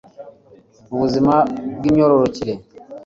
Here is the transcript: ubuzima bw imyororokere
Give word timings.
ubuzima 0.93 1.35
bw 1.77 1.83
imyororokere 1.89 2.53